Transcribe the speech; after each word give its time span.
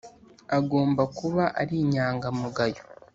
agomba 0.57 1.01
kuba 1.17 1.43
ari 1.61 1.75
inyangamugayo, 1.83 2.81